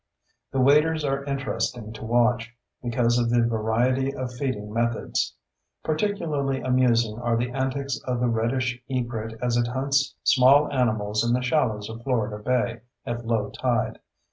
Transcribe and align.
The 0.51 0.59
waders 0.59 1.03
are 1.05 1.23
interesting 1.25 1.93
to 1.93 2.03
watch, 2.03 2.51
because 2.81 3.19
of 3.19 3.29
the 3.29 3.43
variety 3.43 4.11
of 4.11 4.33
feeding 4.33 4.73
methods. 4.73 5.35
Particularly 5.83 6.59
amusing 6.59 7.19
are 7.19 7.37
the 7.37 7.51
antics 7.51 7.99
of 8.05 8.19
the 8.19 8.27
reddish 8.27 8.81
egret 8.89 9.37
as 9.43 9.57
it 9.57 9.67
hunts 9.67 10.15
small 10.23 10.73
animals 10.73 11.23
in 11.23 11.33
the 11.33 11.43
shallows 11.43 11.87
of 11.87 12.01
Florida 12.01 12.39
Bay 12.41 12.79
at 13.05 13.27
low 13.27 13.51
tide. 13.51 13.99